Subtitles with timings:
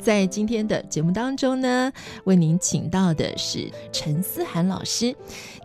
[0.00, 1.92] 在今天的节目当中呢，
[2.24, 5.14] 为您请到的是陈思涵老师。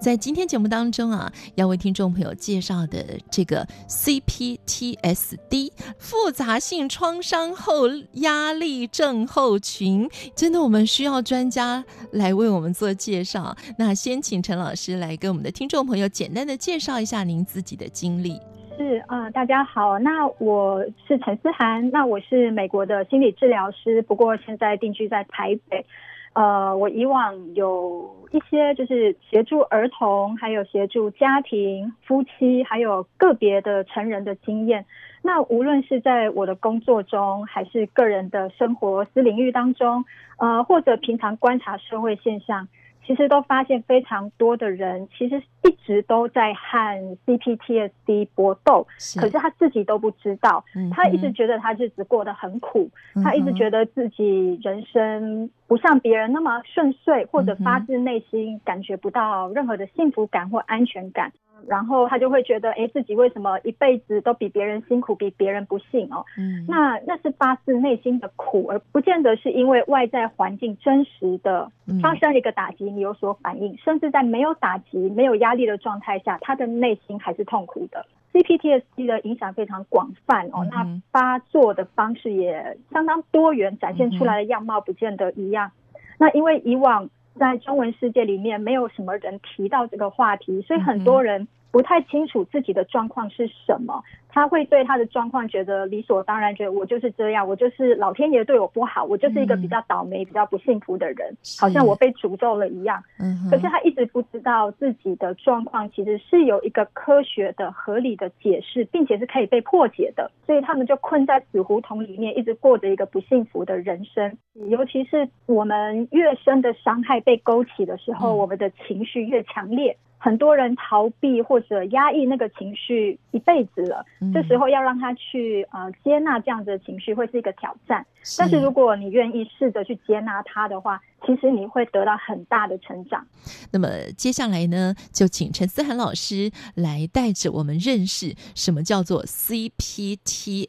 [0.02, 13.55] 在今天节目当中啊，要为听众朋友介绍的这个 CPTSD 复杂性创伤后压力症候群，真的我们需要专家来为我们做介绍。
[13.77, 18.39] 那先请陈老师来跟我们的听众朋友简单的介绍一下您自己的经历。
[18.78, 25.86] 是啊、大家好，那我是陈思涵，那我是美国的心理治疗师，不过现在定居在台北。
[26.34, 34.86] 呃，我以往有一些就是协助儿童，还有协助家庭、夫妻，还有个别的成人的经验。
[35.22, 40.04] 那无论是在我的工作中，还是个人的生活私领域当中，
[40.38, 42.67] 呃，或者平常观察社会现象。
[43.06, 50.64] 其实都发现非常多的人，其实一直都在和 CPTSD 搏斗，是可是他自己都不知道。
[50.75, 61.31] 嗯、他一直觉得他日子过得很苦，嗯、他一直觉得自己人生不像别人那么顺遂，或者发自内心感觉不到任何的幸福感或安全感。
[61.67, 66.25] 然后他就会觉得，哎，自己为什么一辈子都比别人辛苦，比别人不幸哦？
[66.38, 71.71] 嗯，那那是发自内心的苦，而不见得是因为外在环境真实的
[72.02, 78.05] 发生了一个打击，你有所反应，嗯、甚至在没有打击、没有压力的状态下，他的内心还是痛苦的。
[78.33, 85.71] CPTSD 的影响非常广泛哦，嗯、那发作的方式也相当多元，展现出来的样貌不见得一样。
[85.93, 87.09] 嗯、那因为以往。
[87.37, 94.02] 在中文世界里面，没有什么人提到这个话题，所以很多人不太清楚自己的状况是什么。
[94.30, 103.03] 他会对他的状况觉得理所当然，觉得我就是这样，我就是老天爷对我不好，我就是一个比较倒霉、比较不幸福的人，好像我被诅咒了一样。
[103.49, 110.31] 可是他一直不知道自己的状况其实是有一个科学的、合理的解释，并且是可以被破解的。
[110.45, 114.37] 所以他们就困在死胡同里面，一直过着一个不幸福的人生。
[114.69, 119.97] 尤其是我们越深的伤害被勾起的时候，我们的情绪越强烈。
[120.25, 128.03] 很多人逃避或者压抑那个情绪一辈子了，嗯、这时候要让他去呃接纳这样子的情绪会是一个挑战。
[128.24, 133.24] 是但是如果你愿意试着去接纳他的话，其实你会得到很大的成长。
[133.71, 133.88] 那么
[134.18, 140.65] 接下来呢，就请陈思涵老师来带着我们认识什么叫做 CPTSD。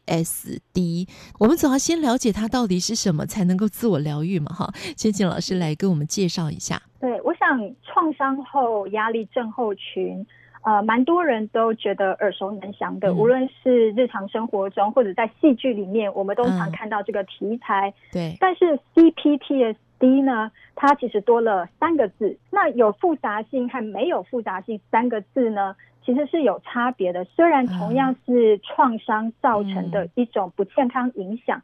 [1.38, 4.52] 我们总要先了解它到底是什么，才能够自我疗愈嘛？
[4.52, 6.82] 哈，先请老师来跟我们介绍一下。
[7.46, 10.26] 对，我想创伤后压力症候群，
[10.62, 13.08] 呃，蛮多人都觉得耳熟能详的。
[13.10, 17.90] 嗯、无论是日常生活中，或者在戏剧里面，我们都常看到这个题材。
[17.90, 22.36] 嗯、对，但是 CPTSD 呢，它其实多了三个字。
[22.50, 27.24] 那有复杂性和没有复杂性三个字呢，其实是有差别的。
[27.24, 31.62] 虽然同样是创伤造成的一种不健康影响。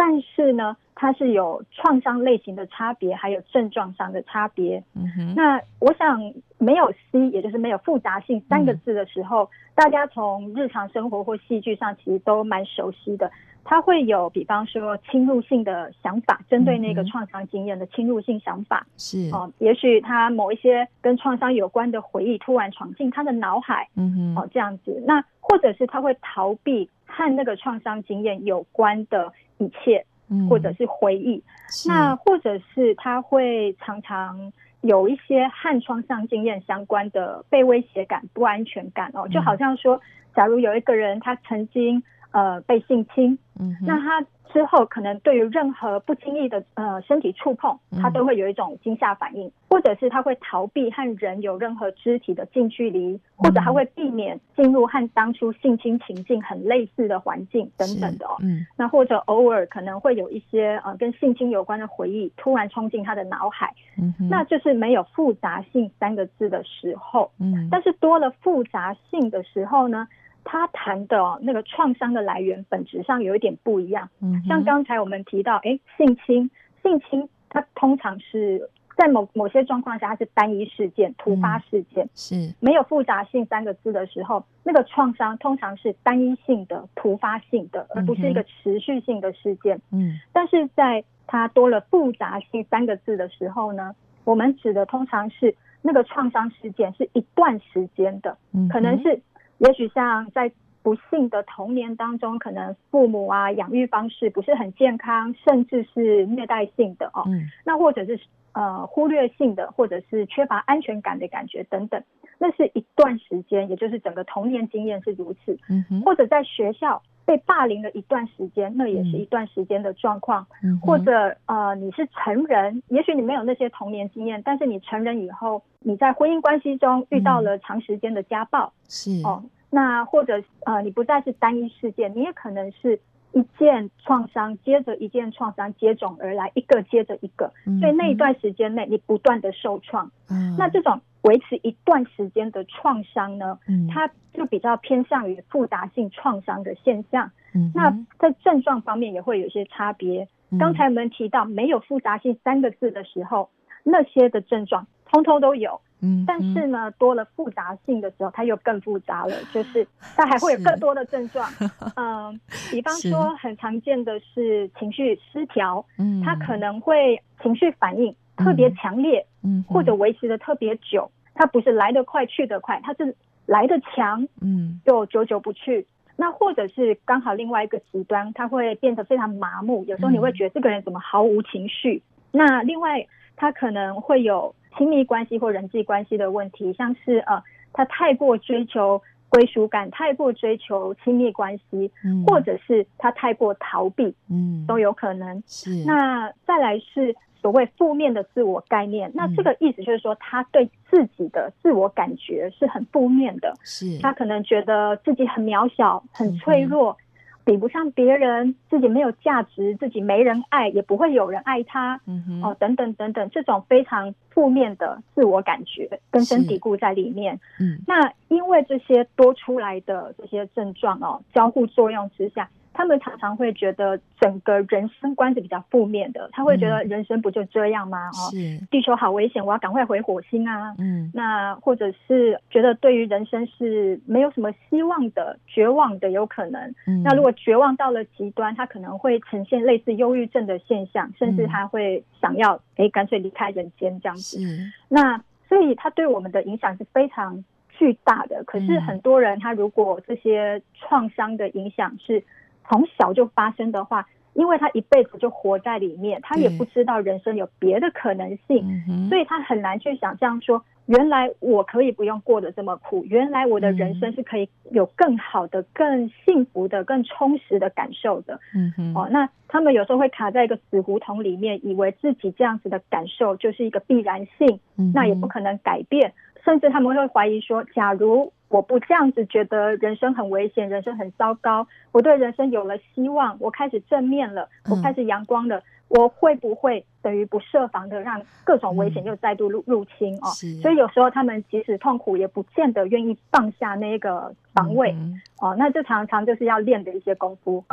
[0.00, 4.82] 但是呢，它是有创伤类型的差别，还有症状上的差别。
[4.94, 6.20] 嗯哼，那我想
[6.58, 13.30] 没有 C，也就是没有复杂性三个字的时候，嗯、大家从日常生活或戏剧上其实都蛮熟悉的。
[13.62, 18.84] 它会有，比方说侵入性的想法，针对那个创伤经验的侵入性想法。
[18.96, 23.86] 是哦，也许他某一些跟创伤有关的回忆突然闯进他的脑海。
[23.94, 25.00] 嗯哼，哦，这样子。
[25.06, 29.32] 那或者是他会逃避和那个创伤经验有关的。
[29.60, 30.06] 一切，
[30.48, 40.00] 或者是回忆，嗯、那或者是他会常常有一些和创伤经验相关的被威胁感、不安全感哦，就好像说，
[40.34, 42.02] 假如有一个人他曾经
[42.32, 44.24] 呃被性侵，嗯，那他。
[44.50, 58.36] 之后可能对于任何不经意的呃身体触碰，他都会有一种惊吓反应，嗯、或者是他会逃避和人有任何肢体的近距离，或者他会避免进入和当初性侵情境很类似的环境等等的哦。
[58.40, 70.08] 嗯，那或者偶尔可能会有一些呃跟性侵有关的回忆突然冲进他的脑海，嗯哼，那就是没有复杂性三个字的时候，嗯，但是多了复杂性的时候呢？
[70.50, 74.08] 他谈的那个创伤的来源，本质上有一点不一样。
[74.22, 76.50] 嗯，像刚才我们提到，哎，性侵，
[76.82, 82.54] 性侵它通常是在某某些状况下，它是单一事件、突发事件，嗯、是。
[82.60, 89.78] 没有复杂性三个字的时候，那个创伤通常是单一性的、突发性的，而不是一个持续性的事件。
[89.92, 93.94] 嗯，但是在它多了复杂性三个字的时候呢，
[94.24, 99.20] 我们指的通常是那个创伤事件是一段时间的，嗯，可能是
[99.58, 100.50] 也许像在。
[100.80, 107.24] 不幸的童年当中，可能父母啊养育方式不是很健康，甚至是虐待性的哦。
[107.26, 108.18] 嗯，那或者是
[108.52, 112.02] 呃忽略性的，或者是缺乏安全感的感觉等等，
[112.38, 115.58] 那是一段时间，也就是整个童年经验是如此。
[115.68, 120.46] 嗯，或者在学校被霸凌了一段时间，那也是一段时间的状况。
[120.62, 129.44] 嗯，或者呃你是成人，也许你没有那些童年经验，但是你成人以后，你在婚姻关系中遇到了长时间的家暴，是哦。
[129.68, 132.98] 那或者呃，你不再是单一事件，你也可能是
[133.32, 140.10] 一件创伤接着一件创伤接踵而来，一个接着一个，嗯、所以那一段时间内你不断的受创。
[140.30, 147.30] 嗯，那这种维持一段时间的创伤呢，嗯，它就比较偏向于复杂性创伤的现象。
[147.54, 150.28] 嗯，那在症状方面也会有一些差别。
[150.50, 153.50] 嗯、刚才我们提到没有复杂性三个字的时候，
[153.82, 155.80] 那些的症状通通都有。
[156.00, 159.84] 嗯，但是呢，多了复杂性的时候，它又更复杂了， 就是
[160.14, 161.50] 它还会有更多的症状。
[161.96, 173.14] 嗯，比方 说很常见的是情绪失调，嗯，它可能会情绪反应特别强烈，嗯，或者维持的特别久，它不是来得快去得快，它是
[173.44, 175.86] 来得强，嗯，就久久不去。
[176.16, 182.02] 那或者是刚好另外一个极端，它会变得非常麻木，有时候你会觉得这个人怎么毫无情绪。
[182.30, 183.06] 那另外，
[183.36, 184.54] 他可能会有。
[184.76, 187.42] 亲密关系或人际关系的问题，像是呃，
[187.72, 195.42] 他太过追求归属感，太过追求亲密关系，嗯，或者是他太过逃避，嗯，都有可能。
[195.48, 195.70] 是。
[195.84, 203.98] 那再来是所谓负面的自我概念，嗯，那这个意思就是说，他对自己的自我感觉是很负面的，是。
[203.98, 206.92] 他可能觉得自己很渺小，很脆弱。
[206.92, 207.04] 嗯
[207.48, 217.40] 比不上别人，自己没有价值，自己没人爱，也不会有人爱他，嗯哼，哦，等等等等，这种非常负面的自我感觉根深蒂固在里面。
[217.58, 222.50] 嗯，那因为这些多出来的这些症状哦，交互作用之下。
[222.78, 228.06] 他们常常会觉得整个人生观是比较负面的，他会觉得人生不就这样吗？
[228.10, 230.72] 哦，是地球好危险，我要赶快回火星啊！
[230.78, 236.72] 嗯，那或者是觉得对于人生是没有什么希望的，绝望的有可能。
[236.86, 244.38] 嗯，那如果绝望到了极端，他可能会呈现类似忧郁症的现象，甚至他会想要诶干脆离开人间这样子。
[244.40, 248.44] 嗯，那所以他对我们的影响是非常巨大的。
[248.44, 252.22] 可是很多人他如果这些创伤的影响是
[252.68, 268.38] 从小就发生的话，因为他一辈子就活在里面，他也不知道人生有别的可能性，所以他很难去想象说，原来我可以不用过得这么苦，原来我的人生是可以有更好的、更幸福的、更充实的感受的。
[268.54, 274.60] 嗯哼，哦，那他们有时候会卡在一个死胡同里面，以为自己这样子的感受就是一个必然性，
[274.94, 276.12] 那也不可能改变，
[276.44, 278.32] 甚至他们会怀疑说，假如。
[278.48, 281.66] 我不这样子觉得人生很危险，人生很糟糕。
[281.92, 285.58] 我对人生有了希望，我开始正面了，我开始阳光了。
[285.58, 290.28] 嗯、我会不会等于不设防的让各种危险又再度入入侵哦？
[290.62, 295.54] 所以有时候他们即使痛苦，也不见得愿意放下那个防卫、嗯、哦。
[295.58, 297.64] 那这常常就是要练的一些功夫。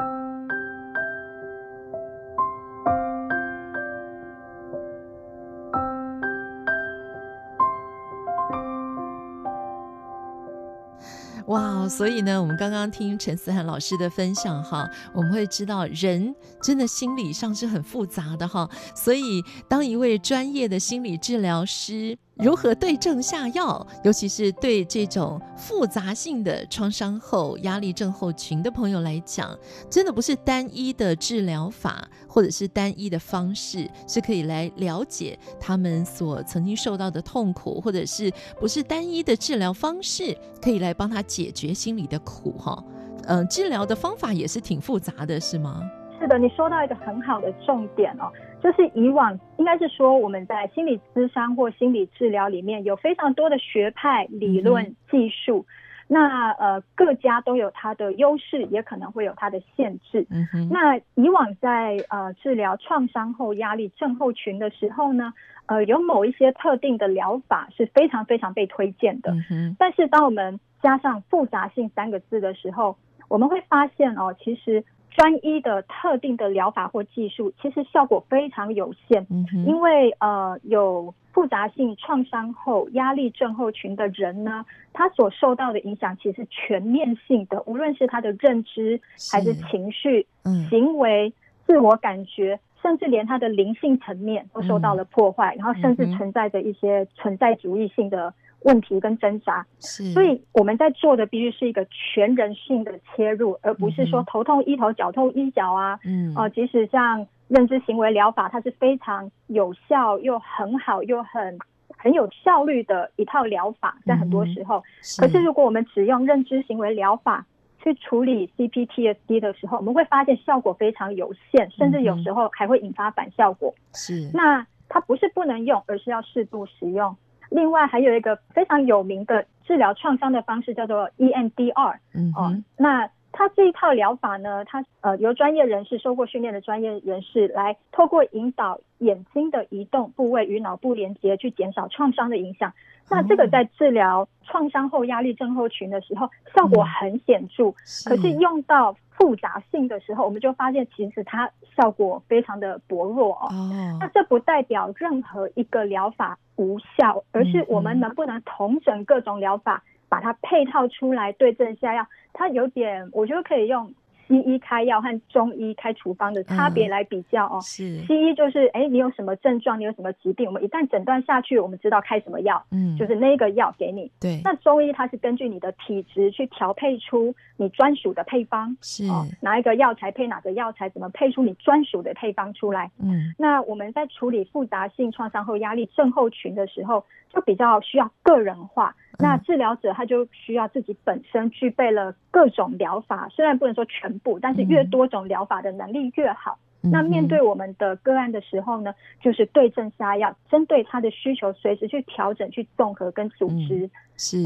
[11.47, 22.17] 哇，所以呢，我们刚刚听陈思涵老师的分享哈，我们会知道人真的心理上是很复杂的哈，所以当一位专业的心理治疗师。
[22.37, 29.57] 如何对症下药，尤其是对这种复杂性的创伤后压力症候群的朋友来讲，
[29.89, 42.83] 真的不是单一的治疗法，或者是单一的方式，是可以来了解他们所曾经受到的痛苦，或者是不是单一的治疗方式可以来帮他解决心里的苦哈？
[43.27, 45.81] 嗯，治疗的方法也是挺复杂的，是吗？
[46.19, 48.29] 是的，你说到一个很好的重点哦。
[48.65, 55.69] 就是以往应该是说，我们在心理咨商或心理治疗里面有非常多的学派、理论、技术，嗯、
[56.07, 60.25] 那呃各家都有它的优势，也可能会有它的限制。
[60.31, 60.67] 嗯哼。
[60.71, 65.31] 那以往在呃治疗创伤后压力症候群的时候呢，
[65.67, 69.31] 呃有某一些特定的疗法是非常非常被推荐的。
[69.31, 69.75] 嗯哼。
[69.77, 72.97] 但是当我们加上复杂性三个字的时候，
[73.29, 74.83] 我们会发现哦，其实。
[75.15, 79.25] 专一的特定的疗法或技术，其实效果非常有限。
[79.29, 89.53] 嗯，因为呃有复杂性创伤后压力症候群的人呢，他所受到的影响其实全面性的，无论是他的认知还是。
[89.71, 91.33] 情绪、嗯、行为、
[91.65, 98.31] 自我感觉，甚至连他的灵性层面都受到了破坏，嗯、然后甚至存在着一些存在主义性的。
[98.61, 105.99] 问题跟挣扎，是，所以我们在做的必须是一个全人性的切入，而不是说头痛医头，脚痛医脚啊。
[106.03, 111.59] 嗯，哦、呃，即使像认知行为疗法，它是非常有效又很好又很
[111.95, 114.83] 很有效率的一套疗法，在很多时候。
[115.03, 117.45] 是，可是如果我们只用认知行为疗法
[117.85, 123.71] 去处理 CPTSD 的时候，我们会发现效果非常有限，甚至有时候还会引发反效果。
[123.93, 127.15] 是，那它不是不能用，而是要适度使用。
[127.51, 142.71] 另外还有一个非常有名的治疗创伤的方式叫做 EMDR，嗯哼，哦，那它这一套疗法呢，它呃由专业人士受过训练的专业人士来透过引导眼睛的移动部位与脑部连接，去减少创伤的影响。
[143.09, 147.65] 那这个在治疗创伤后压力症候群的时候，效果很显著。
[147.65, 153.47] 嗯、是，可是用到复杂性的时候，我们就发现其实它效果非常的薄弱哦。
[153.51, 162.05] 哦，那这不代表任何一个疗法无效，而是我们能不能统整各种疗法，把它配套出来，对症下药。
[162.33, 163.93] 它有点，我觉得可以用。
[164.27, 174.11] 西医开药和中医开处方的差别来比较哦，是西医就是哎，你有什么症状，你有什么疾病，我们一旦诊断下去，我们知道开什么药，嗯，就是那个药给你。
[174.19, 182.89] 对，那中医它是根据你的体质去调配出你专属的配方，是哦，哪一个药材配哪个药材，怎么配出你专属的配方出来？
[182.99, 188.95] 嗯，那我们在处理复杂性创伤后压力症候群的时候，就比较需要个人化。
[189.19, 196.57] 那治疗者他就需要自己本身具备了各种疗法，虽然不能说全部，但是越多种疗法的能力越好。
[196.83, 203.85] 嗯、那面对我们的个案的时候呢，就是对症下药，针对他的需求，随时去调整、去综合跟组织。
[203.85, 204.43] 嗯、是。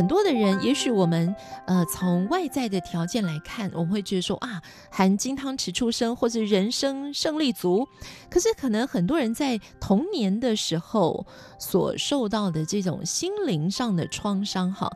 [0.00, 7.86] 很多的人，也许我们呃从外在的条件来看，我们会觉得说啊，含金汤匙出生，或是人生胜利组。
[8.30, 11.26] 可是可能很多人在童年的时候
[11.58, 14.90] 所受到的这种心灵上的创伤，哈，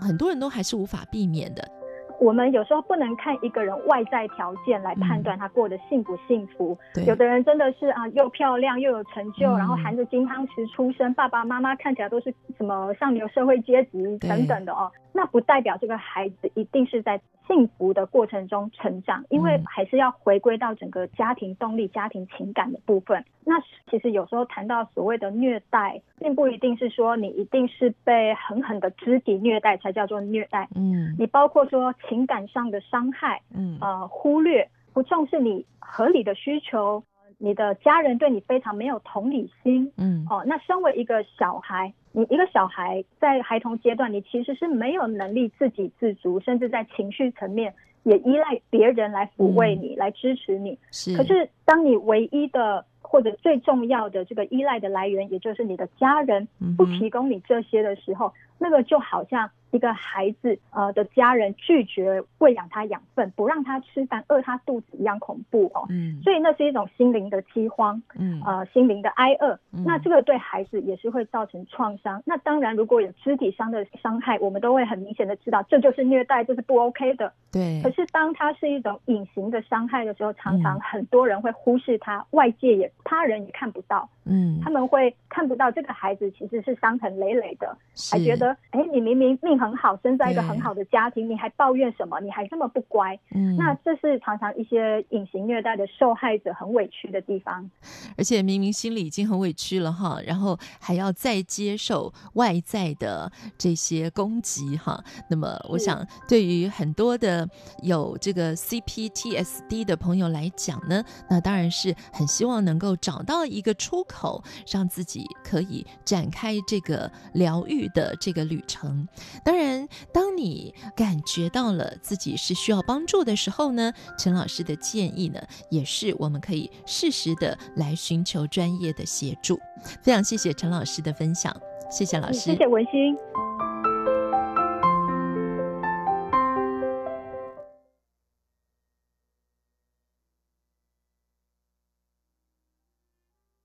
[0.00, 1.75] 很多人都还是无法避免的。
[2.18, 6.76] 我们有时候不能看一个人外在条件来判断他过得幸不幸福。
[6.94, 14.90] 嗯、有的人真的是啊，又漂亮又有成就，嗯、然后含着金汤匙出生，爸爸妈妈看起来都是什么上流社会阶级等等的哦。
[15.12, 23.24] 那不代表这个孩子一定是在幸福的过程中成长，因为还是要回归到整个家庭动力、家庭情感的部分。
[23.48, 23.54] 那
[23.88, 30.68] 其实有时候谈到所谓的虐待，并不一定是说你一定是被狠狠的肢体虐待才叫做虐待。
[30.74, 37.02] 嗯，你包括说情感上的伤害，嗯，呃，忽略、不重视你合理的需求。
[37.38, 47.74] 你的家人对你非常没有同理心，嗯，哦，那身为一个小孩，你一个小孩在孩童阶段，你其实是没有能力自给自足，甚至在情绪层面
[48.04, 50.78] 也依赖别人来抚慰你，嗯、来支持你。
[50.90, 59.50] 是，可是当你唯一的或者最重要的这个依赖的来源，也就是你的家人，不提供你这些的时候，嗯、那个就好像。
[59.72, 65.84] 一个孩子呃的家人拒绝喂养他养分，不让他吃饭，饿他肚子一样恐怖哦。
[65.90, 69.58] 嗯，所以那是一种心灵的饥荒，嗯，呃，心灵的挨饿。
[69.72, 72.22] 嗯，那这个对孩子也是会造成创伤。
[72.24, 77.30] 那当然，如果有肢体上的伤害，我们都会很明显的知道这就是虐待，这是不 OK 的。
[77.52, 77.82] 对。
[77.82, 84.08] 可是当它是一种隐形的伤害的时候，常常很多人会忽视它，外界也他人也看不到。
[84.24, 92.18] 嗯，他们会看不到这个孩子其实是伤痕累累的，是还觉得哎，你明明命很好，生在一个很好的家庭，你还抱怨什么？
[92.20, 93.18] 你还这么不乖？
[93.34, 97.70] 嗯，那这是常常一些隐形虐待的受害者很委屈的地方。
[98.18, 105.00] 而且明明心里已经很委屈了哈，然后还要再接受外在的这些攻击哈。
[105.30, 107.48] 那么，我想对于很多的
[107.82, 114.16] 有这个 CPTSD 的朋友来讲呢，那当然是很希望能够找到一个出口。
[114.16, 119.08] 口让自己可以展开这个疗愈的这个旅程。
[119.42, 125.40] 当然，当你感觉到了自己是需要帮助的时候呢，陈老师的建议呢，
[125.70, 129.58] 也是我们可以适时的来寻求专业的协助。
[130.02, 131.54] 非常谢谢陈老师的分享，
[131.90, 133.16] 谢谢老师，谢谢文心。